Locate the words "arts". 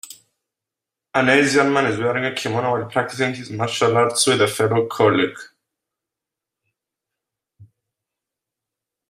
3.95-4.25